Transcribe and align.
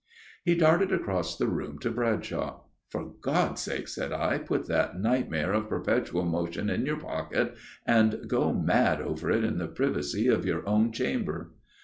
He 0.43 0.55
darted 0.55 0.91
across 0.91 1.37
the 1.37 1.45
room 1.45 1.77
to 1.77 1.91
Bradshaw. 1.91 2.61
"For 2.89 3.13
God's 3.21 3.61
sake," 3.61 3.87
said 3.87 4.11
I, 4.11 4.39
"put 4.39 4.67
that 4.67 4.99
nightmare 4.99 5.53
of 5.53 5.69
perpetual 5.69 6.25
motion 6.25 6.71
in 6.71 6.87
your 6.87 6.99
pocket 6.99 7.53
and 7.85 8.23
go 8.27 8.51
mad 8.51 8.99
over 8.99 9.29
it 9.29 9.43
in 9.43 9.59
the 9.59 9.67
privacy 9.67 10.27
of 10.27 10.43
your 10.43 10.67
own 10.67 10.91
chamber." 10.91 11.51